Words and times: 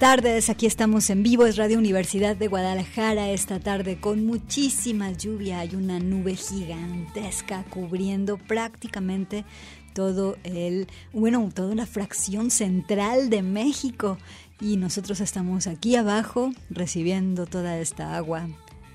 Tardes, 0.00 0.48
aquí 0.48 0.64
estamos 0.64 1.10
en 1.10 1.22
vivo, 1.22 1.44
es 1.44 1.58
Radio 1.58 1.76
Universidad 1.76 2.34
de 2.34 2.48
Guadalajara 2.48 3.28
esta 3.28 3.60
tarde 3.60 4.00
con 4.00 4.24
muchísima 4.24 5.12
lluvia, 5.12 5.60
hay 5.60 5.74
una 5.74 5.98
nube 5.98 6.36
gigantesca 6.36 7.64
cubriendo 7.68 8.38
prácticamente 8.38 9.44
todo 9.92 10.38
el, 10.42 10.86
bueno, 11.12 11.50
toda 11.54 11.74
la 11.74 11.84
fracción 11.84 12.50
central 12.50 13.28
de 13.28 13.42
México. 13.42 14.16
Y 14.58 14.78
nosotros 14.78 15.20
estamos 15.20 15.66
aquí 15.66 15.96
abajo 15.96 16.50
recibiendo 16.70 17.44
toda 17.44 17.78
esta 17.78 18.16
agua 18.16 18.48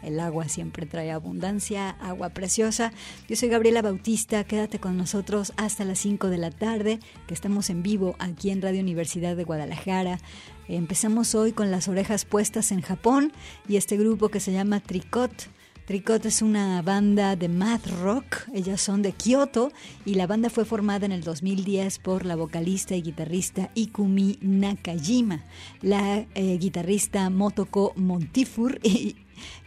el 0.06 0.20
agua 0.20 0.48
siempre 0.48 0.86
trae 0.86 1.12
abundancia, 1.12 1.90
agua 1.90 2.30
preciosa. 2.30 2.94
Yo 3.28 3.36
soy 3.36 3.50
Gabriela 3.50 3.82
Bautista, 3.82 4.44
quédate 4.44 4.80
con 4.80 4.98
nosotros 4.98 5.54
hasta 5.58 5.84
las 5.84 6.00
5 6.00 6.30
de 6.30 6.38
la 6.38 6.52
tarde, 6.52 7.00
que 7.28 7.34
estamos 7.34 7.70
en 7.70 7.84
vivo 7.84 8.16
aquí 8.20 8.52
en 8.52 8.62
Radio 8.62 8.82
Universidad 8.82 9.36
de 9.36 9.44
Guadalajara. 9.44 10.20
Empezamos 10.68 11.36
hoy 11.36 11.52
con 11.52 11.72
las 11.72 11.88
orejas 11.88 12.26
puestas 12.26 12.72
en 12.72 12.82
Japón 12.82 13.34
y 13.68 13.78
este 13.78 13.98
grupo 13.98 14.30
que 14.30 14.40
se 14.40 14.52
llama 14.52 14.80
Tricot. 14.80 15.50
Tricot 15.86 16.26
es 16.26 16.42
una 16.42 16.82
banda 16.82 17.36
de 17.36 17.48
math 17.48 17.86
rock, 18.02 18.48
ellas 18.56 18.82
son 18.82 19.04
de 19.04 19.12
Kyoto 19.12 19.72
y 20.04 20.16
la 20.16 20.26
banda 20.26 20.50
fue 20.50 20.66
formada 20.66 21.06
en 21.06 21.12
el 21.12 21.22
2010 21.22 22.00
por 22.00 22.26
la 22.26 22.35
vocalista 22.35 22.96
y 22.96 23.03
guitarrista 23.03 23.70
Ikumi 23.76 24.40
Nakajima, 24.41 25.44
la 25.84 26.26
eh, 26.34 26.58
guitarrista 26.58 27.29
Motoko 27.29 27.94
Montifur 27.97 28.79
y 28.84 29.16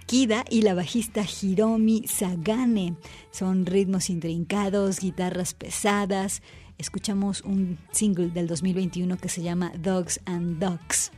Kida 0.08 0.46
y 0.48 0.62
la 0.62 0.72
bajista 0.72 1.22
Hiromi 1.22 2.04
Sagane. 2.08 2.94
Son 3.30 3.66
ritmos 3.66 4.08
intrincados, 4.08 5.00
guitarras 5.00 5.52
pesadas. 5.52 6.40
Escuchamos 6.78 7.42
un 7.42 7.76
single 7.92 8.30
del 8.30 8.46
2021 8.46 9.18
que 9.18 9.28
se 9.28 9.42
llama 9.42 9.70
Dogs 9.78 10.18
and 10.24 10.58
Dogs. 10.60 11.12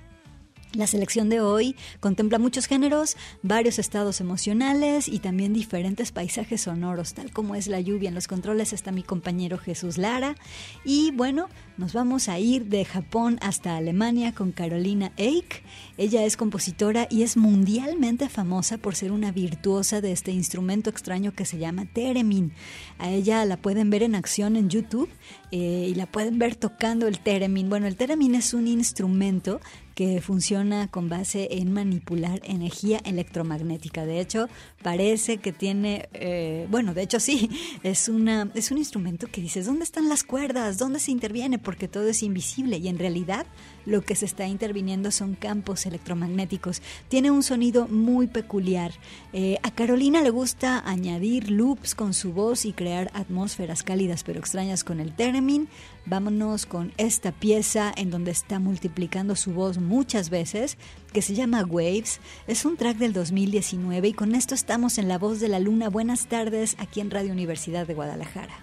La 0.75 0.87
selección 0.87 1.29
de 1.29 1.41
hoy 1.41 1.75
contempla 1.99 2.39
muchos 2.39 2.67
géneros, 2.67 3.17
varios 3.43 3.81
estados 3.81 4.21
emocionales 4.21 5.09
y 5.09 5.19
también 5.19 5.53
diferentes 5.53 6.13
paisajes 6.13 6.61
sonoros, 6.61 7.13
tal 7.13 7.33
como 7.33 7.57
es 7.57 7.67
la 7.67 7.81
lluvia. 7.81 8.09
En 8.09 8.15
los 8.15 8.29
controles 8.29 8.73
está 8.73 8.93
mi 8.93 9.03
compañero 9.03 9.59
Jesús 9.59 9.99
Lara. 9.99 10.37
Y 10.85 11.11
bueno, 11.11 11.49
nos 11.77 11.93
vamos 11.93 12.29
a 12.29 12.39
ir 12.39 12.67
de 12.67 12.85
Japón 12.85 13.41
hasta 13.43 13.77
Alemania 13.77 14.33
con 14.33 14.53
Carolina 14.53 15.11
Eich. 15.17 15.65
Ella 15.99 16.25
es 16.25 16.37
compositora 16.37 17.09
y 17.11 17.23
es 17.23 17.37
mundialmente 17.37 18.29
famosa 18.29 18.79
por 18.79 18.95
ser 18.95 19.11
una 19.11 19.33
virtuosa 19.33 20.01
de 20.01 20.13
este 20.13 20.31
instrumento 20.31 20.89
extraño 20.89 21.33
que 21.33 21.47
se 21.47 21.59
llama 21.59 21.87
Theremin. 21.93 22.53
A 22.99 23.11
ella 23.11 23.45
la 23.45 23.57
pueden 23.57 23.91
ver 23.91 24.05
en 24.05 24.15
acción 24.15 24.55
en 24.55 24.71
YouTube 24.71 25.11
eh, 25.51 25.89
y 25.91 25.95
la 25.97 26.07
pueden 26.07 26.39
ver 26.39 26.55
tocando 26.55 27.09
el 27.09 27.19
Theremin. 27.19 27.69
Bueno, 27.69 27.89
el 27.89 27.97
Theremin 27.97 28.37
es 28.37 28.55
un 28.55 28.69
instrumento 28.69 29.61
que 29.95 30.21
funciona 30.21 30.89
con 30.89 31.09
base 31.09 31.49
en 31.53 31.73
manipular 31.73 32.41
energía 32.45 33.01
electromagnética. 33.05 34.05
De 34.07 34.21
hecho, 34.21 34.49
parece 34.83 35.39
que 35.39 35.53
tiene, 35.53 36.09
eh, 36.15 36.67
bueno, 36.71 36.95
de 36.95 37.03
hecho 37.03 37.21
sí, 37.21 37.51
es, 37.83 38.09
una, 38.09 38.51
es 38.55 38.71
un 38.71 38.79
instrumento 38.79 39.27
que 39.27 39.41
dices, 39.41 39.67
¿dónde 39.67 39.85
están 39.85 40.09
las 40.09 40.25
cuerdas? 40.25 40.79
¿Dónde 40.79 41.01
se 41.01 41.11
interviene? 41.11 41.59
Porque 41.59 41.89
todo 41.89 42.09
es 42.09 42.23
invisible 42.23 42.79
y 42.79 42.89
en 42.89 42.99
realidad 42.99 43.47
lo 43.87 44.03
que 44.03 44.15
se 44.15 44.27
está 44.27 44.47
interviniendo 44.47 45.11
son 45.11 45.35
campos 45.35 45.87
electromagnéticos. 45.87 46.83
Tiene 47.09 47.31
un 47.31 47.43
sonido 47.43 47.89
muy 47.89 48.27
peculiar. 48.27 48.93
Eh, 49.33 49.59
a 49.63 49.71
Carolina 49.71 50.23
le 50.23 50.31
gusta 50.31 50.83
añadir 50.87 51.51
loops 51.51 51.95
con 51.95 52.15
su 52.15 52.33
voz 52.33 52.65
y 52.65 52.73
crear 52.73 53.11
atmósferas 53.15 53.83
cálidas 53.83 54.25
pero 54.25 54.39
extrañas 54.39 54.85
con 54.85 55.01
el 55.01 55.13
theremin. 55.15 55.69
Vámonos 56.11 56.67
con 56.67 56.93
esta 56.97 57.31
pieza 57.31 57.93
en 57.97 58.11
donde 58.11 58.33
está 58.33 58.59
multiplicando 58.59 59.37
su 59.37 59.53
voz 59.53 59.79
muchas 59.79 60.29
veces, 60.29 60.77
que 61.13 61.23
se 61.23 61.35
llama 61.35 61.65
Waves. 61.65 62.21
Es 62.49 62.65
un 62.65 62.77
track 62.77 62.97
del 62.97 63.13
2019 63.13 64.09
y 64.09 64.13
con 64.13 64.35
esto 64.35 64.57
estamos 64.57 64.99
en 64.99 65.07
La 65.07 65.19
Voz 65.19 65.39
de 65.39 65.47
la 65.47 65.61
Luna. 65.61 65.89
Buenas 65.89 66.27
tardes 66.27 66.75
aquí 66.81 66.99
en 66.99 67.13
Radio 67.13 67.31
Universidad 67.31 67.87
de 67.87 67.95
Guadalajara. 67.95 68.59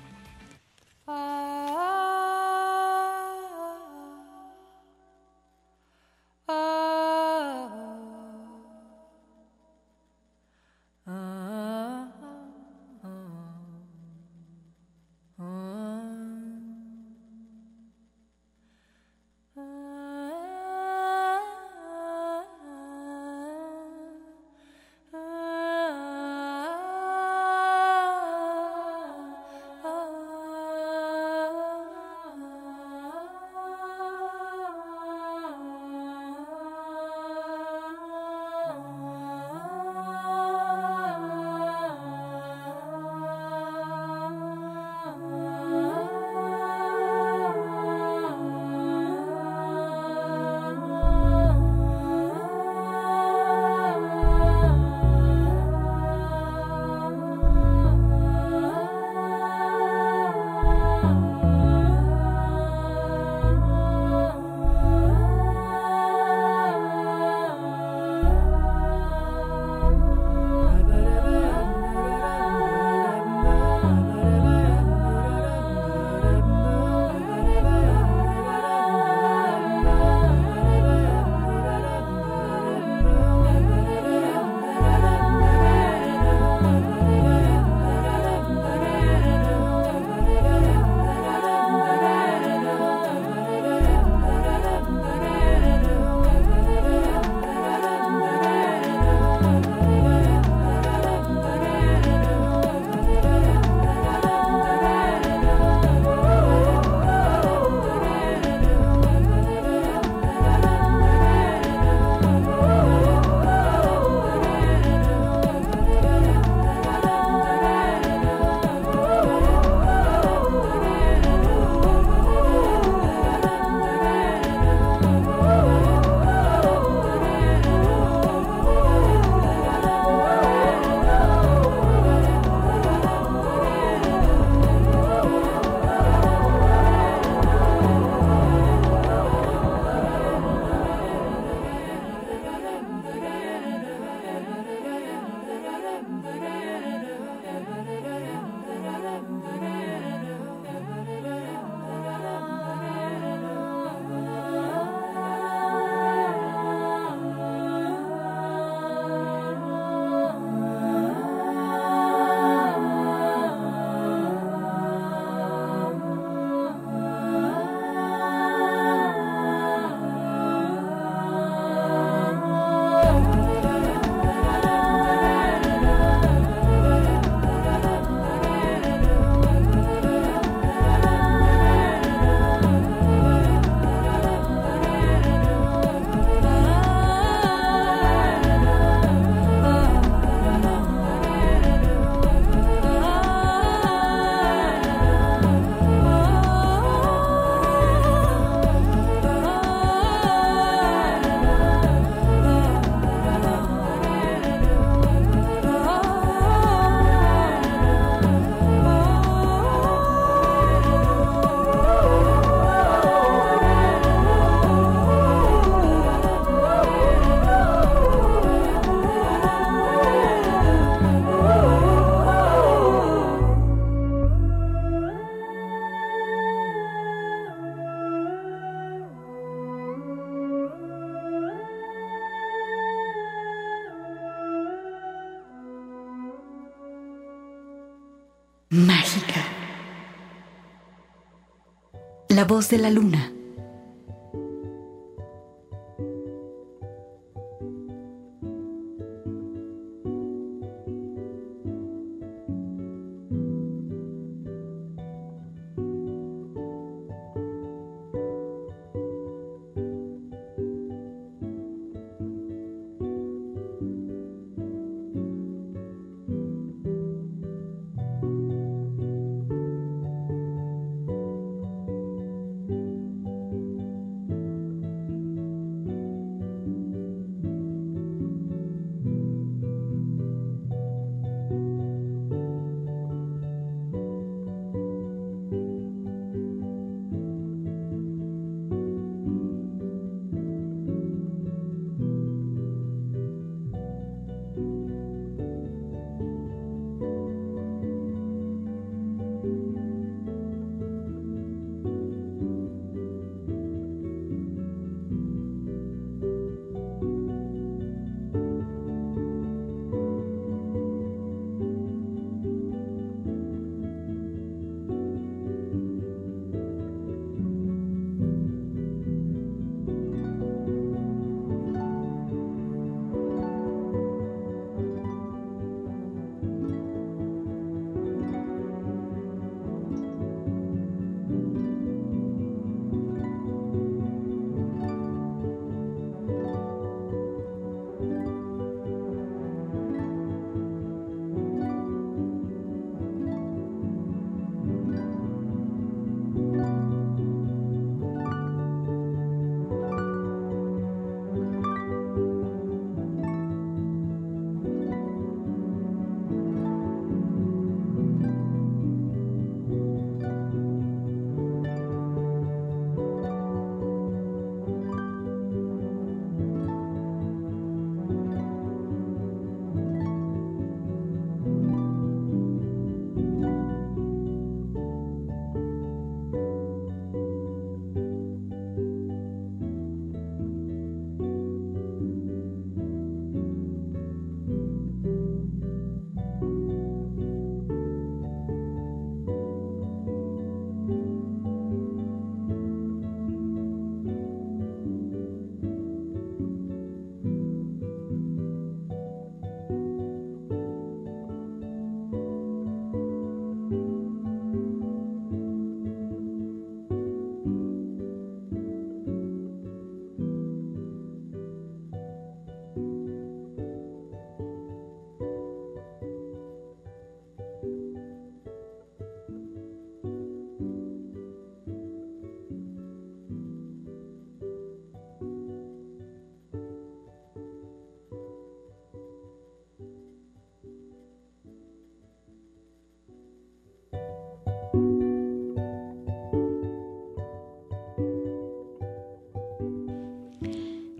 La 242.37 242.45
voz 242.45 242.69
de 242.69 242.77
la 242.77 242.91
luna. 242.91 243.36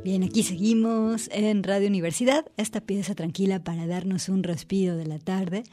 Bien, 0.08 0.24
aquí 0.24 0.42
seguimos 0.42 1.30
en 1.34 1.64
Radio 1.64 1.90
Universidad. 1.90 2.46
Esta 2.56 2.80
pieza 2.80 3.14
tranquila 3.14 3.62
para 3.66 3.88
darnos 3.88 4.30
un 4.30 4.42
respiro 4.42 4.96
de 4.96 5.06
la 5.06 5.20
tarde 5.20 5.64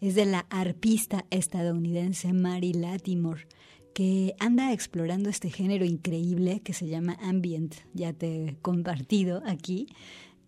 es 0.00 0.14
de 0.14 0.24
la 0.24 0.46
arpista 0.48 1.26
estadounidense 1.28 2.32
Mary 2.32 2.72
Latimore, 2.72 3.46
que 3.92 4.34
anda 4.38 4.72
explorando 4.72 5.28
este 5.28 5.50
género 5.50 5.84
increíble 5.84 6.60
que 6.64 6.72
se 6.72 6.88
llama 6.88 7.18
ambient. 7.20 7.74
Ya 7.92 8.14
te 8.14 8.46
he 8.46 8.56
compartido 8.62 9.42
aquí 9.44 9.88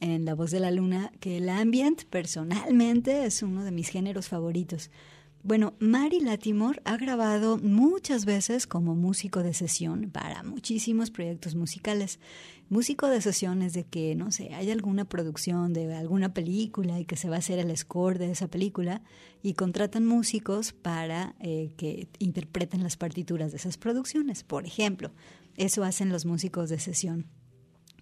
en 0.01 0.25
La 0.25 0.35
Voz 0.35 0.51
de 0.51 0.61
la 0.61 0.71
Luna 0.71 1.13
que 1.21 1.37
el 1.37 1.51
ambient 1.51 2.05
personalmente 2.05 3.27
es 3.27 3.43
uno 3.43 3.63
de 3.63 3.73
mis 3.73 3.91
géneros 3.91 4.27
favoritos. 4.27 4.91
Bueno, 5.47 5.75
Mary 5.79 6.21
Latimore 6.21 6.81
ha 6.87 6.97
grabado 6.97 7.59
muchas 7.59 8.25
veces 8.25 8.67
como 8.67 8.95
músico 8.95 9.43
de 9.43 9.53
sesión 9.53 10.11
para 10.11 10.43
muchísimos 10.43 11.11
proyectos 11.11 11.55
musicales. 11.55 12.19
Músico 12.71 13.09
de 13.09 13.21
sesión 13.21 13.61
es 13.61 13.75
de 13.75 13.85
que, 13.85 14.15
no 14.15 14.33
sé, 14.33 14.55
hay 14.55 14.71
alguna 14.71 15.05
producción 15.05 15.75
de 15.75 15.95
alguna 15.95 16.33
película 16.33 16.99
y 16.99 17.05
que 17.05 17.17
se 17.17 17.29
va 17.29 17.37
a 17.37 17.41
hacer 17.41 17.59
el 17.59 17.77
score 17.77 18.19
de 18.19 18.31
esa 18.31 18.49
película 18.49 19.03
y 19.43 19.53
contratan 19.53 20.07
músicos 20.07 20.73
para 20.73 21.35
eh, 21.41 21.73
que 21.77 22.09
interpreten 22.21 22.83
las 22.83 22.97
partituras 22.97 23.51
de 23.51 23.59
esas 23.59 23.77
producciones. 23.77 24.45
Por 24.45 24.65
ejemplo, 24.65 25.13
eso 25.59 25.85
hacen 25.85 26.09
los 26.09 26.25
músicos 26.25 26.71
de 26.71 26.79
sesión. 26.79 27.27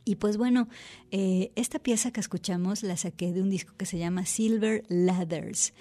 Y 0.04 0.16
pues 0.16 0.36
bueno, 0.36 0.68
eh, 1.10 1.50
esta 1.54 1.80
pieza 1.80 2.12
que 2.12 2.20
escuchamos 2.20 2.84
la 2.84 2.96
saqué 2.96 3.32
de 3.32 3.42
un 3.42 3.50
disco 3.50 3.74
que 3.76 3.86
se 3.86 3.98
llama 3.98 4.26
Silver 4.26 4.84
Ladders 4.88 5.74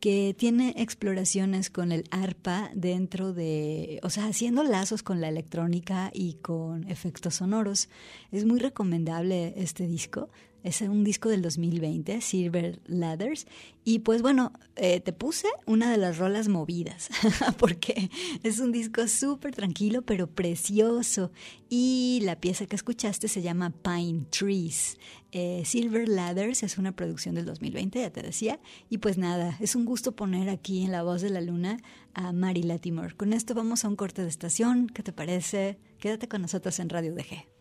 que 0.00 0.34
tiene 0.36 0.74
exploraciones 0.76 1.70
con 1.70 1.90
el 1.92 2.04
arpa 2.10 2.70
dentro 2.74 3.32
de, 3.32 3.98
o 4.02 4.10
sea, 4.10 4.26
haciendo 4.26 4.62
lazos 4.62 5.02
con 5.02 5.20
la 5.20 5.28
electrónica 5.28 6.10
y 6.12 6.34
con 6.34 6.88
efectos 6.90 7.36
sonoros. 7.36 7.88
Es 8.30 8.44
muy 8.44 8.58
recomendable 8.58 9.54
este 9.56 9.86
disco. 9.86 10.28
Es 10.66 10.80
un 10.80 11.04
disco 11.04 11.28
del 11.28 11.42
2020, 11.42 12.20
Silver 12.20 12.80
Ladders. 12.86 13.46
Y 13.84 14.00
pues 14.00 14.20
bueno, 14.20 14.52
eh, 14.74 14.98
te 14.98 15.12
puse 15.12 15.46
una 15.64 15.92
de 15.92 15.96
las 15.96 16.18
rolas 16.18 16.48
movidas, 16.48 17.08
porque 17.58 18.10
es 18.42 18.58
un 18.58 18.72
disco 18.72 19.06
súper 19.06 19.54
tranquilo, 19.54 20.02
pero 20.02 20.26
precioso. 20.26 21.30
Y 21.68 22.18
la 22.24 22.40
pieza 22.40 22.66
que 22.66 22.74
escuchaste 22.74 23.28
se 23.28 23.42
llama 23.42 23.70
Pine 23.70 24.24
Trees. 24.28 24.98
Eh, 25.30 25.62
Silver 25.64 26.08
Ladders 26.08 26.64
es 26.64 26.78
una 26.78 26.90
producción 26.90 27.36
del 27.36 27.44
2020, 27.44 28.00
ya 28.00 28.10
te 28.10 28.22
decía. 28.22 28.58
Y 28.90 28.98
pues 28.98 29.18
nada, 29.18 29.56
es 29.60 29.76
un 29.76 29.84
gusto 29.84 30.16
poner 30.16 30.48
aquí 30.48 30.82
en 30.82 30.90
La 30.90 31.04
Voz 31.04 31.22
de 31.22 31.30
la 31.30 31.42
Luna 31.42 31.76
a 32.12 32.32
Mary 32.32 32.64
Latimore. 32.64 33.14
Con 33.14 33.32
esto 33.32 33.54
vamos 33.54 33.84
a 33.84 33.88
un 33.88 33.94
corte 33.94 34.22
de 34.22 34.28
estación. 34.28 34.88
¿Qué 34.88 35.04
te 35.04 35.12
parece? 35.12 35.78
Quédate 36.00 36.26
con 36.26 36.42
nosotros 36.42 36.80
en 36.80 36.88
Radio 36.88 37.14
DG. 37.14 37.55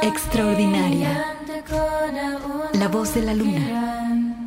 Extraordinaria. 0.00 1.26
La 2.72 2.88
voz 2.88 3.14
de 3.14 3.20
la 3.22 3.34
luna. 3.34 4.46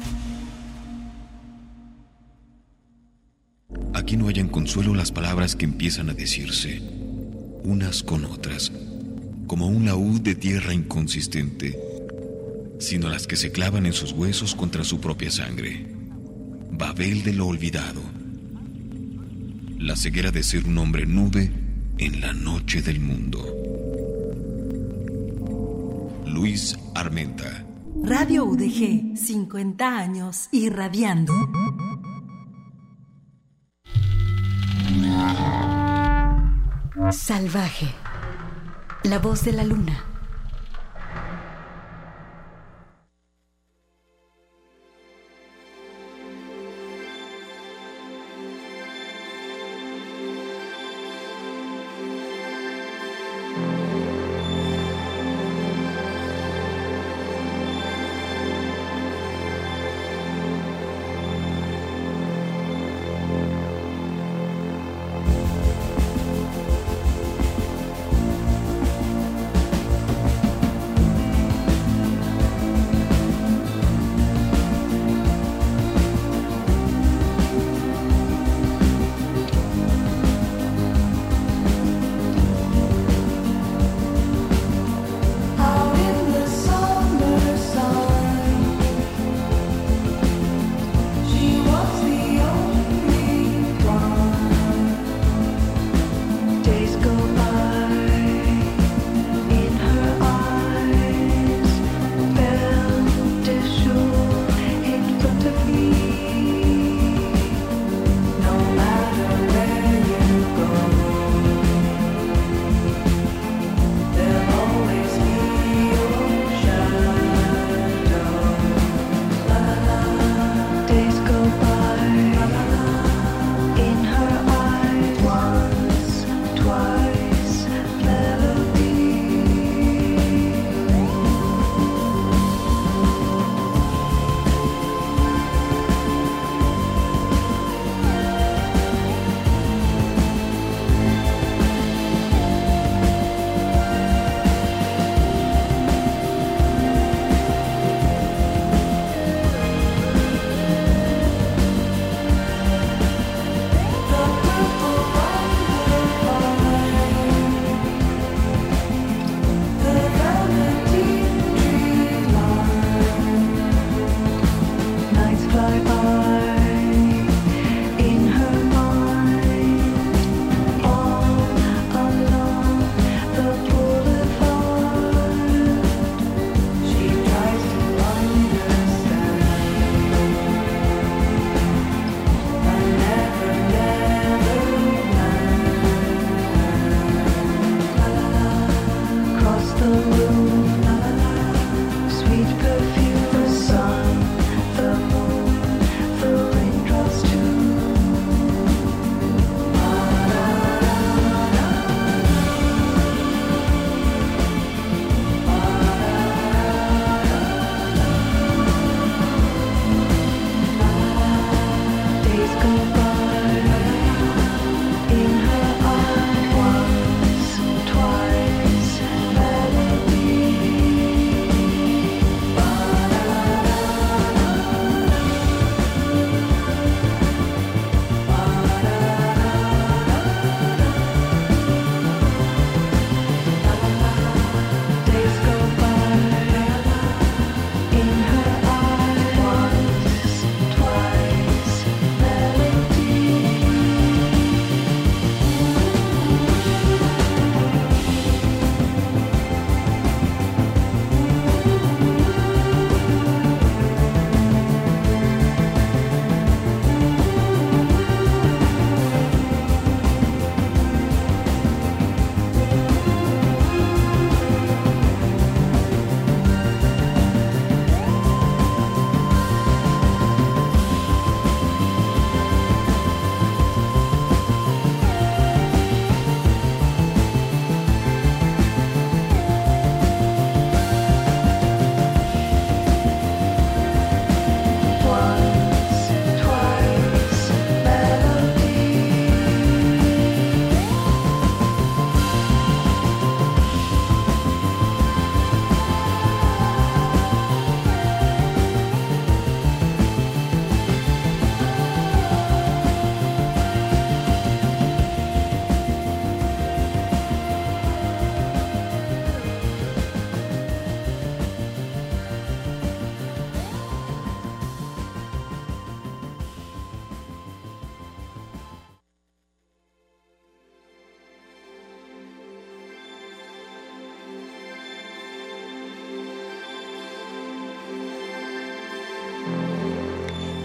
Aquí 3.93 4.17
no 4.17 4.29
hayan 4.29 4.47
consuelo 4.47 4.95
las 4.95 5.11
palabras 5.11 5.55
que 5.55 5.65
empiezan 5.65 6.09
a 6.09 6.15
decirse, 6.15 6.81
unas 7.63 8.01
con 8.01 8.25
otras, 8.25 8.71
como 9.45 9.67
un 9.67 9.85
laúd 9.85 10.21
de 10.21 10.33
tierra 10.33 10.73
inconsistente, 10.73 11.77
sino 12.79 13.09
las 13.09 13.27
que 13.27 13.35
se 13.35 13.51
clavan 13.51 13.85
en 13.85 13.93
sus 13.93 14.11
huesos 14.11 14.55
contra 14.55 14.83
su 14.83 14.99
propia 14.99 15.29
sangre. 15.29 15.85
Babel 16.71 17.21
de 17.21 17.33
lo 17.33 17.45
olvidado. 17.45 18.01
La 19.77 19.95
ceguera 19.95 20.31
de 20.31 20.41
ser 20.41 20.65
un 20.65 20.79
hombre 20.79 21.05
nube 21.05 21.61
en 21.97 22.21
la 22.21 22.33
noche 22.33 22.81
del 22.81 22.99
mundo. 22.99 23.39
Luis 26.25 26.77
Armenta. 26.95 27.65
Radio 28.03 28.45
UDG, 28.45 29.15
50 29.15 29.97
años 29.97 30.47
irradiando. 30.51 31.33
Salvaje. 37.11 37.93
La 39.03 39.19
voz 39.19 39.43
de 39.43 39.51
la 39.53 39.63
luna. 39.63 40.10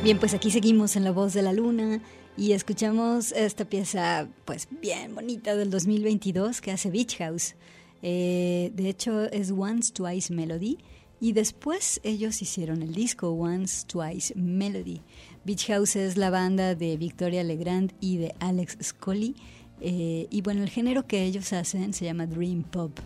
Bien, 0.07 0.21
pues 0.21 0.35
aquí 0.35 0.53
seguimos 0.53 0.95
en 0.95 1.03
La 1.03 1.11
Voz 1.11 1.33
de 1.33 1.43
la 1.43 1.53
Luna 1.53 2.01
y 2.37 2.53
escuchamos 2.53 3.33
esta 3.33 3.65
pieza, 3.65 4.29
pues 4.45 4.69
bien 4.71 5.17
bonita 5.17 5.57
del 5.57 5.69
2022 5.69 6.61
que 6.61 6.71
hace 6.71 6.93
Beach 6.93 7.17
House. 7.19 7.57
Eh, 8.03 8.71
de 8.77 8.89
hecho, 8.89 9.25
es 9.25 9.51
Once 9.51 9.93
Twice 9.93 10.33
Melody. 10.33 10.79
Y 11.19 11.33
después 11.33 12.01
ellos 12.05 12.41
hicieron 12.41 12.83
el 12.83 12.95
disco 12.95 13.31
Once 13.31 13.85
Twice 13.85 14.33
Melody. 14.37 15.01
Beach 15.45 15.67
House 15.67 15.97
es 15.97 16.17
la 16.17 16.31
banda 16.31 16.77
de 16.77 16.97
Victoria 16.97 17.43
Legrand 17.43 17.93
y 18.01 18.19
de 18.19 18.33
Alex 18.39 18.79
Scully. 18.81 19.35
Eh, 19.81 20.29
y 20.31 20.41
bueno, 20.41 20.63
el 20.63 20.71
género 20.71 21.09
que 21.09 21.25
ellos 21.25 21.53
hacen 21.53 21.93
se 21.93 22.05
llama 22.05 22.27
Dream 22.27 22.63
Pop. 22.63 22.97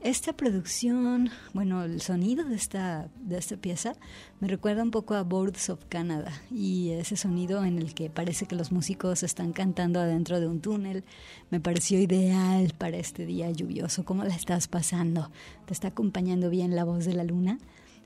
Esta 0.00 0.32
producción, 0.32 1.28
bueno, 1.54 1.82
el 1.82 2.00
sonido 2.00 2.44
de 2.44 2.54
esta, 2.54 3.08
de 3.20 3.36
esta 3.36 3.56
pieza 3.56 3.94
me 4.38 4.46
recuerda 4.46 4.84
un 4.84 4.92
poco 4.92 5.14
a 5.14 5.24
Boards 5.24 5.70
of 5.70 5.84
Canada 5.88 6.32
y 6.52 6.90
ese 6.90 7.16
sonido 7.16 7.64
en 7.64 7.78
el 7.78 7.94
que 7.94 8.08
parece 8.08 8.46
que 8.46 8.54
los 8.54 8.70
músicos 8.70 9.24
están 9.24 9.52
cantando 9.52 9.98
adentro 9.98 10.38
de 10.38 10.46
un 10.46 10.60
túnel 10.60 11.02
me 11.50 11.58
pareció 11.58 11.98
ideal 11.98 12.72
para 12.78 12.96
este 12.96 13.26
día 13.26 13.50
lluvioso. 13.50 14.04
¿Cómo 14.04 14.22
la 14.22 14.36
estás 14.36 14.68
pasando? 14.68 15.32
¿Te 15.66 15.72
está 15.72 15.88
acompañando 15.88 16.48
bien 16.48 16.76
la 16.76 16.84
voz 16.84 17.04
de 17.04 17.14
la 17.14 17.24
luna? 17.24 17.58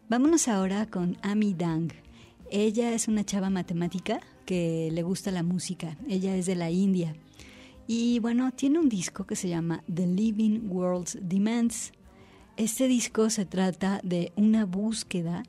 Vámonos 0.09 0.49
ahora 0.49 0.87
con 0.87 1.19
Ami 1.21 1.53
Dang. 1.53 1.93
Ella 2.51 2.95
es 2.95 3.07
una 3.07 3.25
chava 3.25 3.51
matemática 3.51 4.21
que 4.47 4.89
le 4.93 5.03
gusta 5.03 5.31
la 5.31 5.43
música. 5.43 5.99
Ella 6.09 6.37
es 6.37 6.47
de 6.47 6.55
la 6.55 6.71
India 6.71 7.15
y 7.95 8.21
bueno, 8.21 8.53
tiene 8.53 8.79
un 8.79 8.89
disco 8.89 9.27
que 9.27 9.37
se 9.37 9.51
llama 9.51 9.85
The 9.93 10.07
Living 10.07 10.71
World's 10.71 11.19
Demands. 11.21 11.93
Este 12.57 12.89
disco 12.89 13.29
se 13.29 13.45
trata 13.45 14.01
de 14.03 14.33
una 14.35 14.65
búsqueda 14.65 15.43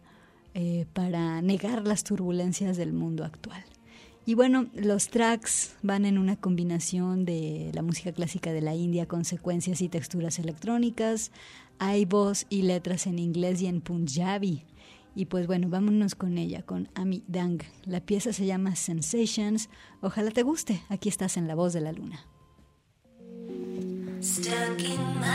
eh, 0.54 0.86
para 0.92 1.42
negar 1.42 1.88
las 1.88 2.04
turbulencias 2.04 2.76
del 2.76 2.92
mundo 2.92 3.24
actual. 3.24 3.64
Y 4.26 4.34
bueno, 4.34 4.68
los 4.74 5.08
tracks 5.08 5.78
van 5.84 6.04
en 6.04 6.18
una 6.18 6.36
combinación 6.36 7.24
de 7.24 7.72
la 7.74 7.82
música 7.82 8.12
clásica 8.12 8.52
de 8.52 8.60
la 8.60 8.76
India 8.76 9.06
con 9.06 9.24
secuencias 9.24 9.80
y 9.80 9.88
texturas 9.88 10.38
electrónicas. 10.38 11.32
Hay 11.80 12.04
voz 12.04 12.46
y 12.50 12.64
letras 12.64 13.08
en 13.08 13.20
inglés 13.20 13.62
y 13.62 13.68
en 13.68 13.80
punjabi. 13.80 14.66
Y 15.16 15.28
pues 15.28 15.48
bueno, 15.48 15.70
vámonos 15.70 16.14
con 16.14 16.38
ella, 16.38 16.62
con 16.64 16.90
Ami 16.94 17.24
Dang. 17.26 17.62
La 17.86 18.02
pieza 18.02 18.34
se 18.34 18.46
llama 18.46 18.76
Sensations. 18.76 19.70
Ojalá 20.02 20.32
te 20.32 20.44
guste. 20.44 20.82
Aquí 20.90 21.08
estás 21.08 21.38
en 21.38 21.48
La 21.48 21.56
Voz 21.56 21.72
de 21.72 21.80
la 21.80 21.94
Luna. 21.94 22.28
Stuck 24.24 24.82
in 24.82 25.20
my 25.20 25.26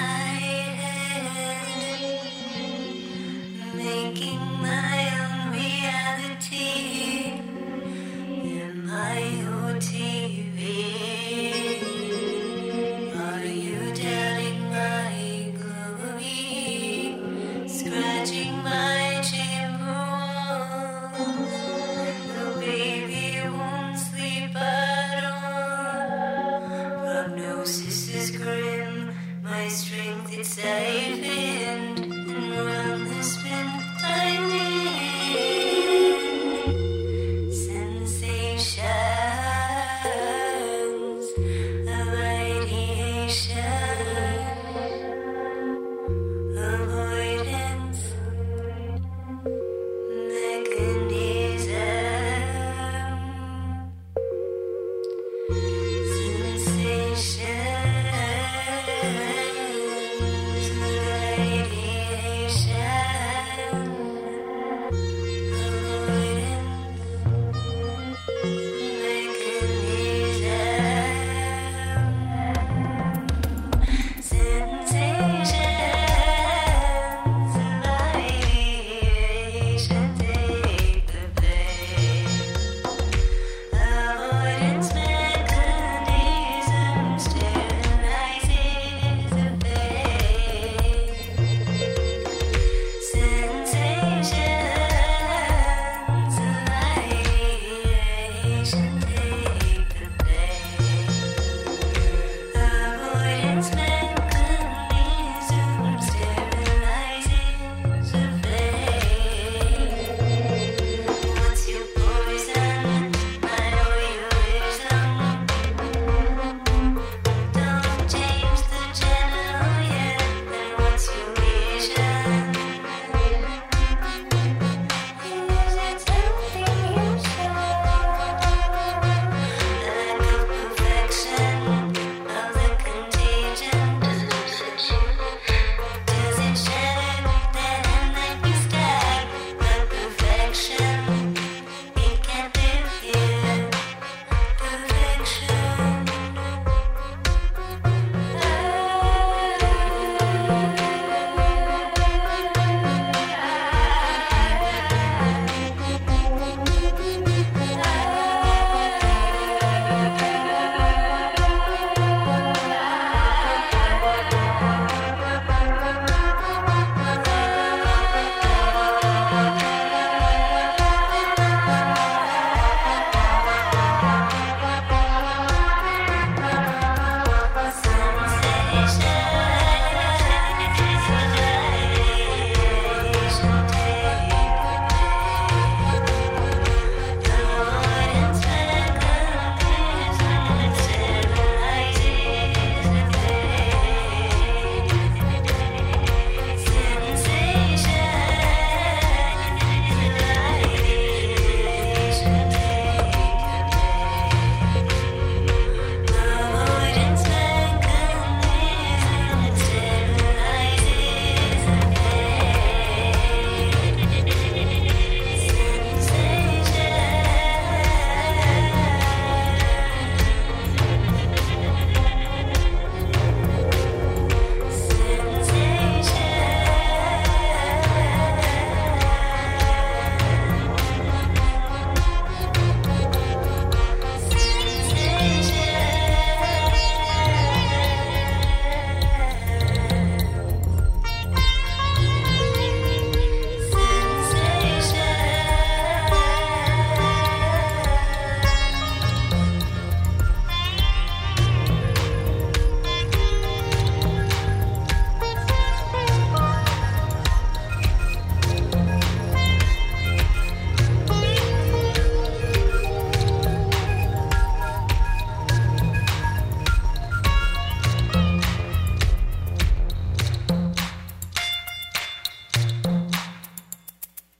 head, 0.81 2.22
making 3.74 4.40
my 4.62 4.97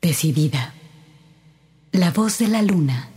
decidida. 0.01 0.75
La 1.93 2.11
voz 2.11 2.39
de 2.39 2.49
la 2.49 2.63
luna. 2.63 3.11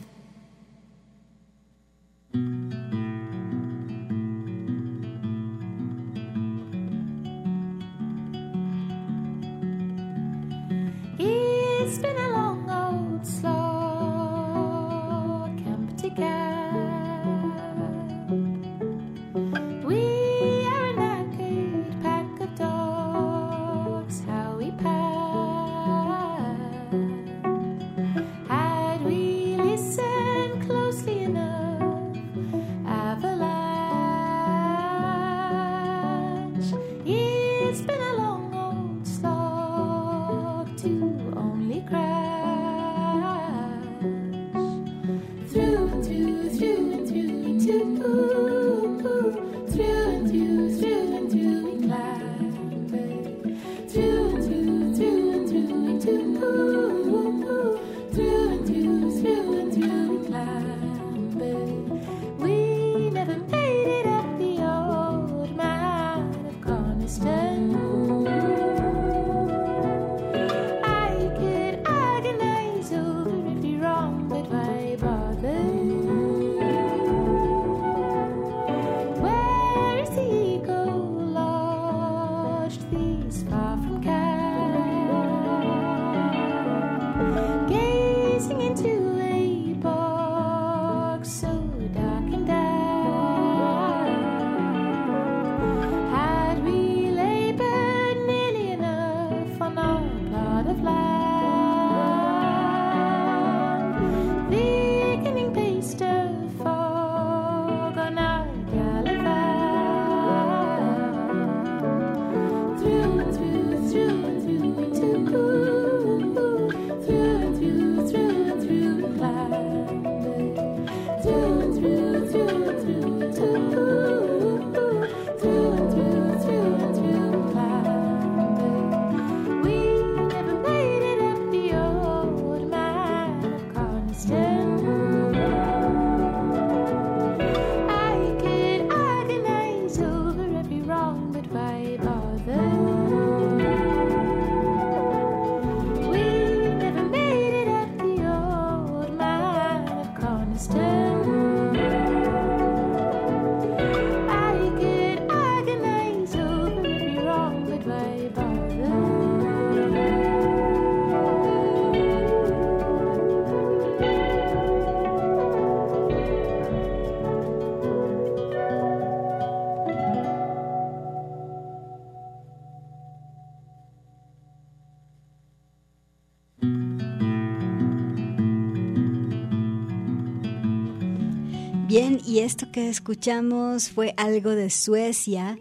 Esto 182.43 182.71
que 182.71 182.89
escuchamos 182.89 183.89
fue 183.89 184.13
algo 184.17 184.51
de 184.51 184.69
Suecia. 184.69 185.59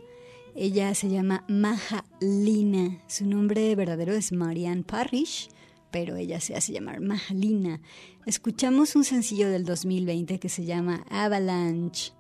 Ella 0.55 0.95
se 0.95 1.09
llama 1.09 1.45
Maja 1.47 2.05
Lina. 2.21 3.03
Su 3.07 3.27
nombre 3.27 3.75
verdadero 3.75 4.15
es 4.15 4.33
Marianne 4.33 4.83
Parrish, 4.83 5.49
pero 5.91 6.17
ella 6.17 6.41
se 6.41 6.57
hace 6.57 6.73
llamar 6.73 7.01
Maja 7.01 7.35
Lina. 7.35 7.81
Escuchamos 8.25 8.97
un 8.97 9.05
sencillo 9.05 9.51
del 9.51 9.65
2020 9.65 10.39
que 10.39 10.49
se 10.49 10.65
llama 10.65 11.05
Avalanche. 11.11 12.13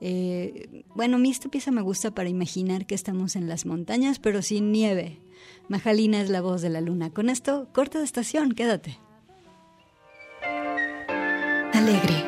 Eh, 0.00 0.84
bueno, 0.94 1.16
a 1.16 1.18
mí 1.18 1.30
esta 1.30 1.48
pieza 1.48 1.70
me 1.70 1.82
gusta 1.82 2.10
para 2.12 2.28
imaginar 2.28 2.86
que 2.86 2.94
estamos 2.94 3.36
en 3.36 3.48
las 3.48 3.66
montañas, 3.66 4.18
pero 4.18 4.42
sin 4.42 4.72
nieve. 4.72 5.20
Majalina 5.68 6.20
es 6.20 6.30
la 6.30 6.40
voz 6.40 6.60
de 6.60 6.70
la 6.70 6.80
luna. 6.80 7.10
Con 7.10 7.28
esto, 7.28 7.68
corta 7.72 7.98
de 7.98 8.04
estación, 8.04 8.52
quédate. 8.52 8.98
Alegre 11.72 12.27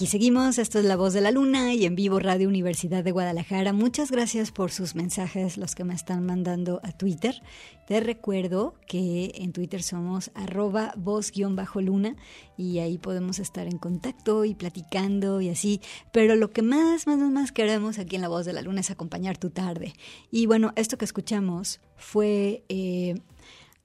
Aquí 0.00 0.06
seguimos. 0.06 0.56
Esto 0.56 0.78
es 0.78 0.86
La 0.86 0.96
Voz 0.96 1.12
de 1.12 1.20
la 1.20 1.30
Luna 1.30 1.74
y 1.74 1.84
en 1.84 1.94
vivo 1.94 2.20
Radio 2.20 2.48
Universidad 2.48 3.04
de 3.04 3.10
Guadalajara. 3.10 3.74
Muchas 3.74 4.10
gracias 4.10 4.50
por 4.50 4.70
sus 4.70 4.94
mensajes, 4.94 5.58
los 5.58 5.74
que 5.74 5.84
me 5.84 5.92
están 5.92 6.24
mandando 6.24 6.80
a 6.82 6.92
Twitter. 6.92 7.34
Te 7.86 8.00
recuerdo 8.00 8.76
que 8.86 9.30
en 9.34 9.52
Twitter 9.52 9.82
somos 9.82 10.30
arroba 10.32 10.94
voz-luna 10.96 12.16
y 12.56 12.78
ahí 12.78 12.96
podemos 12.96 13.40
estar 13.40 13.66
en 13.66 13.76
contacto 13.76 14.46
y 14.46 14.54
platicando 14.54 15.42
y 15.42 15.50
así. 15.50 15.82
Pero 16.14 16.34
lo 16.34 16.48
que 16.48 16.62
más, 16.62 17.06
más, 17.06 17.18
más 17.18 17.52
queremos 17.52 17.98
aquí 17.98 18.16
en 18.16 18.22
La 18.22 18.28
Voz 18.28 18.46
de 18.46 18.54
la 18.54 18.62
Luna 18.62 18.80
es 18.80 18.90
acompañar 18.90 19.36
tu 19.36 19.50
tarde. 19.50 19.92
Y 20.30 20.46
bueno, 20.46 20.72
esto 20.76 20.96
que 20.96 21.04
escuchamos 21.04 21.78
fue... 21.98 22.64
Eh, 22.70 23.20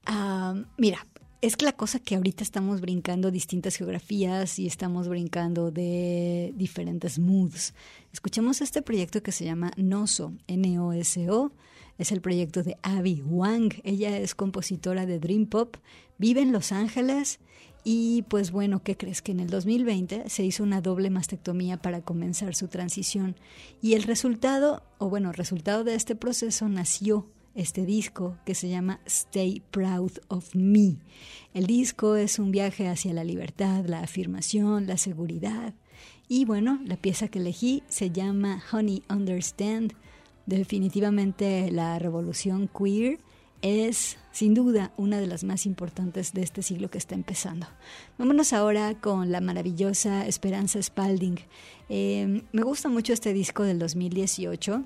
ah, 0.06 0.56
mira, 0.78 1.06
es 1.46 1.58
que 1.58 1.66
la 1.66 1.74
cosa 1.74 2.00
que 2.00 2.16
ahorita 2.16 2.44
estamos 2.44 2.82
brincando 2.82 3.30
distintas 3.30 3.76
geografías 3.76 4.58
y 4.58 4.66
estamos 4.66 5.08
brincando 5.08 5.70
de 5.70 6.52
diferentes 6.56 7.20
moods. 7.20 7.76
Escuchamos 8.12 8.62
este 8.62 8.82
proyecto 8.82 9.22
que 9.22 9.32
se 9.32 9.46
llama 9.46 9.72
Noso, 9.78 10.34
N-O-S-O. 10.48 11.52
Es 12.00 12.12
el 12.12 12.22
proyecto 12.22 12.64
de 12.64 12.78
Abby 12.82 13.22
Wang. 13.24 13.74
Ella 13.84 14.18
es 14.18 14.34
compositora 14.34 15.06
de 15.06 15.20
Dream 15.20 15.46
Pop, 15.46 15.78
vive 16.18 16.42
en 16.42 16.52
Los 16.52 16.72
Ángeles 16.72 17.40
y 17.84 18.24
pues 18.24 18.50
bueno, 18.50 18.82
¿qué 18.82 18.98
crees? 18.98 19.22
Que 19.22 19.32
en 19.32 19.40
el 19.40 19.52
2020 19.52 20.28
se 20.28 20.44
hizo 20.44 20.64
una 20.64 20.82
doble 20.82 21.12
mastectomía 21.12 21.78
para 21.78 22.02
comenzar 22.02 22.56
su 22.56 22.70
transición 22.70 23.36
y 23.84 23.94
el 23.94 24.02
resultado, 24.02 24.82
o 24.98 25.10
bueno, 25.10 25.32
resultado 25.32 25.84
de 25.84 25.94
este 25.94 26.16
proceso 26.16 26.68
nació 26.70 27.30
este 27.56 27.86
disco 27.86 28.38
que 28.46 28.54
se 28.54 28.70
llama 28.70 29.00
Stay 29.06 29.64
Proud 29.72 30.12
of 30.28 30.54
Me. 30.54 30.98
El 31.54 31.66
disco 31.66 32.16
es 32.16 32.38
un 32.38 32.52
viaje 32.52 32.88
hacia 32.88 33.14
la 33.14 33.24
libertad, 33.24 33.86
la 33.86 34.02
afirmación, 34.02 34.88
la 34.88 34.98
seguridad. 34.98 35.74
Y 36.28 36.46
bueno, 36.46 36.80
la 36.86 36.98
pieza 36.98 37.30
que 37.30 37.40
elegí 37.40 37.84
se 37.88 38.12
llama 38.12 38.62
Honey 38.72 39.04
Understand. 39.10 39.94
Definitivamente 40.46 41.72
la 41.72 41.98
revolución 41.98 42.68
queer 42.68 43.20
es 43.62 44.18
sin 44.32 44.54
duda 44.54 44.92
una 44.98 45.20
de 45.20 45.28
las 45.28 45.44
más 45.44 45.66
importantes 45.66 46.34
de 46.34 46.42
este 46.42 46.62
siglo 46.62 46.90
que 46.90 46.98
está 46.98 47.16
empezando. 47.16 47.68
Vámonos 48.18 48.54
ahora 48.54 49.00
con 49.00 49.32
la 49.32 49.40
maravillosa 49.42 50.28
Esperanza 50.28 50.82
Spalding. 50.82 51.40
Eh, 51.90 52.44
me 52.52 52.62
gusta 52.62 52.90
mucho 52.90 53.14
este 53.14 53.34
disco 53.34 53.64
del 53.64 53.80
2018 53.80 54.84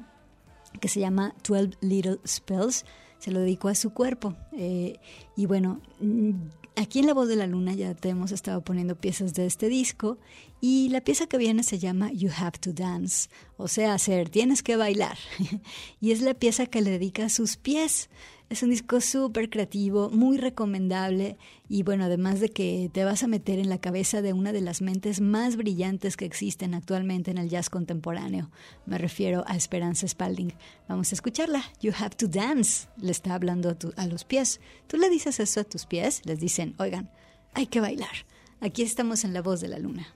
que 0.79 0.87
se 0.87 0.99
llama 0.99 1.35
12 1.47 1.77
Little 1.81 2.19
Spells. 2.25 2.85
Se 3.19 3.31
lo 3.31 3.39
dedicó 3.41 3.67
a 3.67 3.75
su 3.75 3.91
cuerpo. 3.91 4.35
Eh, 4.53 4.99
y 5.35 5.45
bueno, 5.45 5.81
mm, 5.99 6.31
aquí 6.75 6.99
en 6.99 7.07
La 7.07 7.13
Voz 7.13 7.27
de 7.27 7.35
la 7.35 7.47
Luna 7.47 7.73
ya 7.73 7.93
te 7.93 8.09
hemos 8.09 8.31
estado 8.31 8.61
poniendo 8.61 8.95
piezas 8.95 9.33
de 9.33 9.45
este 9.45 9.67
disco. 9.67 10.17
Y 10.61 10.89
la 10.89 11.01
pieza 11.01 11.27
que 11.27 11.37
viene 11.37 11.63
se 11.63 11.79
llama 11.79 12.11
You 12.11 12.29
Have 12.35 12.59
to 12.59 12.73
Dance, 12.73 13.29
o 13.57 13.67
sea, 13.67 13.93
hacer, 13.93 14.29
tienes 14.29 14.63
que 14.63 14.75
bailar. 14.75 15.17
y 16.01 16.11
es 16.11 16.21
la 16.21 16.33
pieza 16.33 16.65
que 16.65 16.81
le 16.81 16.91
dedica 16.91 17.25
a 17.25 17.29
sus 17.29 17.57
pies. 17.57 18.09
Es 18.49 18.63
un 18.63 18.71
disco 18.71 18.99
súper 18.99 19.51
creativo, 19.51 20.09
muy 20.09 20.39
recomendable 20.39 21.37
y 21.67 21.83
bueno, 21.83 22.05
además 22.05 22.39
de 22.39 22.49
que 22.49 22.89
te 22.91 23.03
vas 23.03 23.21
a 23.21 23.27
meter 23.27 23.59
en 23.59 23.69
la 23.69 23.79
cabeza 23.79 24.23
de 24.23 24.33
una 24.33 24.51
de 24.51 24.61
las 24.61 24.81
mentes 24.81 25.21
más 25.21 25.55
brillantes 25.55 26.17
que 26.17 26.25
existen 26.25 26.73
actualmente 26.73 27.29
en 27.29 27.37
el 27.37 27.47
jazz 27.47 27.69
contemporáneo. 27.69 28.49
Me 28.87 28.97
refiero 28.97 29.43
a 29.45 29.55
Esperanza 29.55 30.07
Spalding. 30.07 30.53
Vamos 30.87 31.11
a 31.11 31.15
escucharla. 31.15 31.61
You 31.79 31.91
have 31.95 32.15
to 32.15 32.27
dance. 32.27 32.87
Le 32.97 33.11
está 33.11 33.35
hablando 33.35 33.69
a, 33.69 34.01
a 34.01 34.07
los 34.07 34.25
pies. 34.25 34.59
Tú 34.87 34.97
le 34.97 35.11
dices 35.11 35.39
eso 35.39 35.59
a 35.59 35.63
tus 35.63 35.85
pies, 35.85 36.23
les 36.25 36.39
dicen, 36.39 36.73
oigan, 36.79 37.11
hay 37.53 37.67
que 37.67 37.81
bailar. 37.81 38.25
Aquí 38.61 38.81
estamos 38.81 39.25
en 39.25 39.33
la 39.33 39.43
voz 39.43 39.61
de 39.61 39.67
la 39.67 39.77
luna. 39.77 40.07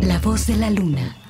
La 0.00 0.18
voz 0.18 0.46
de 0.46 0.56
la 0.56 0.70
luna. 0.70 1.21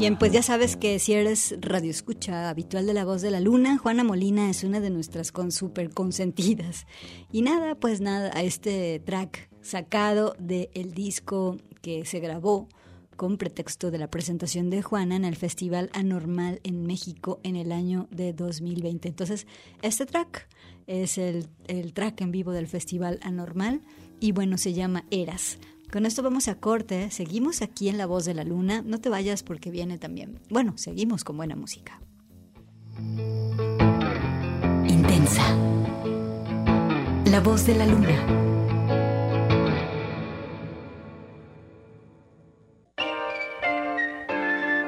Bien, 0.00 0.16
pues 0.16 0.32
ya 0.32 0.42
sabes 0.42 0.78
que 0.78 0.98
si 0.98 1.12
eres 1.12 1.54
radio 1.60 1.90
escucha 1.90 2.48
habitual 2.48 2.86
de 2.86 2.94
La 2.94 3.04
Voz 3.04 3.20
de 3.20 3.30
la 3.30 3.38
Luna, 3.38 3.76
Juana 3.76 4.02
Molina 4.02 4.48
es 4.48 4.64
una 4.64 4.80
de 4.80 4.88
nuestras 4.88 5.30
con 5.30 5.52
super 5.52 5.90
consentidas. 5.90 6.86
Y 7.30 7.42
nada, 7.42 7.74
pues 7.74 8.00
nada, 8.00 8.30
a 8.34 8.42
este 8.42 8.98
track 9.00 9.50
sacado 9.60 10.34
del 10.38 10.94
disco 10.94 11.58
que 11.82 12.06
se 12.06 12.18
grabó 12.18 12.66
con 13.16 13.36
pretexto 13.36 13.90
de 13.90 13.98
la 13.98 14.08
presentación 14.08 14.70
de 14.70 14.80
Juana 14.80 15.16
en 15.16 15.26
el 15.26 15.36
Festival 15.36 15.90
Anormal 15.92 16.60
en 16.64 16.86
México 16.86 17.38
en 17.42 17.56
el 17.56 17.70
año 17.70 18.08
de 18.10 18.32
2020. 18.32 19.06
Entonces, 19.06 19.46
este 19.82 20.06
track 20.06 20.48
es 20.86 21.18
el, 21.18 21.46
el 21.66 21.92
track 21.92 22.22
en 22.22 22.30
vivo 22.30 22.52
del 22.52 22.68
Festival 22.68 23.20
Anormal 23.20 23.82
y 24.18 24.32
bueno, 24.32 24.56
se 24.56 24.72
llama 24.72 25.04
Eras. 25.10 25.58
Con 25.92 26.06
esto 26.06 26.22
vamos 26.22 26.46
a 26.46 26.54
corte, 26.54 27.10
seguimos 27.10 27.62
aquí 27.62 27.88
en 27.88 27.98
La 27.98 28.06
Voz 28.06 28.24
de 28.24 28.32
la 28.32 28.44
Luna, 28.44 28.82
no 28.86 29.00
te 29.00 29.08
vayas 29.08 29.42
porque 29.42 29.72
viene 29.72 29.98
también. 29.98 30.38
Bueno, 30.48 30.74
seguimos 30.78 31.24
con 31.24 31.36
buena 31.36 31.56
música. 31.56 32.00
Intensa. 34.86 35.42
La 37.24 37.40
Voz 37.40 37.66
de 37.66 37.74
la 37.74 37.86
Luna. 37.86 38.26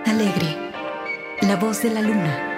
Alegre. 0.07 0.57
La 1.41 1.57
Voz 1.57 1.83
de 1.83 1.91
la 1.91 2.03
Luna. 2.03 2.52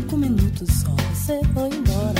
cinco 0.00 0.16
minutos 0.16 0.68
só 0.80 0.90
você 1.12 1.40
foi 1.52 1.68
embora. 1.68 2.19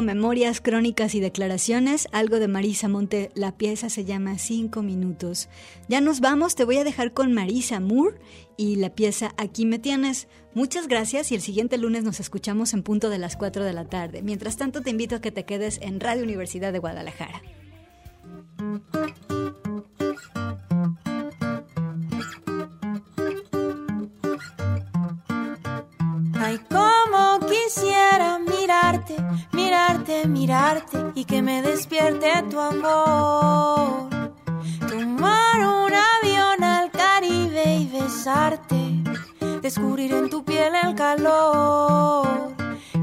Memorias, 0.00 0.62
Crónicas 0.62 1.14
y 1.14 1.20
Declaraciones, 1.20 2.08
algo 2.12 2.38
de 2.38 2.48
Marisa 2.48 2.88
Monte, 2.88 3.30
la 3.34 3.58
pieza 3.58 3.90
se 3.90 4.06
llama 4.06 4.38
Cinco 4.38 4.82
Minutos. 4.82 5.50
Ya 5.88 6.00
nos 6.00 6.20
vamos, 6.20 6.54
te 6.54 6.64
voy 6.64 6.78
a 6.78 6.84
dejar 6.84 7.12
con 7.12 7.34
Marisa 7.34 7.80
Moore 7.80 8.18
y 8.56 8.76
la 8.76 8.94
pieza 8.94 9.34
Aquí 9.36 9.66
me 9.66 9.78
tienes. 9.78 10.28
Muchas 10.54 10.88
gracias 10.88 11.32
y 11.32 11.34
el 11.34 11.42
siguiente 11.42 11.76
lunes 11.76 12.04
nos 12.04 12.20
escuchamos 12.20 12.72
en 12.72 12.82
punto 12.82 13.10
de 13.10 13.18
las 13.18 13.36
4 13.36 13.64
de 13.64 13.72
la 13.72 13.84
tarde. 13.84 14.22
Mientras 14.22 14.56
tanto 14.56 14.80
te 14.80 14.90
invito 14.90 15.16
a 15.16 15.20
que 15.20 15.32
te 15.32 15.44
quedes 15.44 15.78
en 15.82 16.00
Radio 16.00 16.22
Universidad 16.22 16.72
de 16.72 16.78
Guadalajara. 16.78 17.42
Mirarte, 29.52 30.26
mirarte, 30.26 30.98
y 31.14 31.24
que 31.24 31.42
me 31.42 31.62
despierte 31.62 32.30
tu 32.50 32.58
amor. 32.60 34.08
Tomar 34.88 35.58
un 35.58 35.92
avión 35.92 36.64
al 36.64 36.90
Caribe 36.90 37.74
y 37.76 37.86
besarte, 37.86 39.02
descubrir 39.60 40.12
en 40.12 40.30
tu 40.30 40.44
piel 40.44 40.72
el 40.74 40.94
calor. 40.94 42.52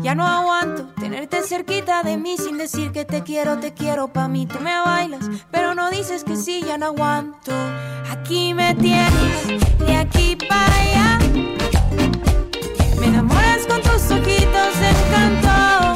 Ya 0.01 0.15
no 0.15 0.25
aguanto 0.25 0.85
tenerte 0.99 1.43
cerquita 1.43 2.03
de 2.03 2.15
mí 2.15 2.37
sin 2.37 2.57
decir 2.57 2.91
que 2.91 3.03
te 3.03 3.21
quiero, 3.23 3.59
te 3.59 3.73
quiero 3.73 4.07
pa' 4.07 4.29
mí. 4.29 4.45
Tú 4.45 4.59
me 4.59 4.79
bailas, 4.79 5.29
pero 5.51 5.75
no 5.75 5.89
dices 5.89 6.23
que 6.23 6.37
sí, 6.37 6.63
ya 6.65 6.77
no 6.77 6.87
aguanto. 6.87 7.51
Aquí 8.09 8.53
me 8.53 8.73
tienes, 8.75 9.47
de 9.79 9.95
aquí 9.95 10.37
para 10.47 10.73
allá. 10.73 11.19
Me 12.99 13.07
enamoras 13.07 13.65
con 13.67 13.81
tus 13.81 14.11
ojitos 14.11 14.79
de 14.79 14.89
encanto. 14.89 15.88